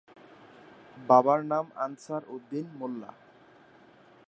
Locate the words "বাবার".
0.97-1.39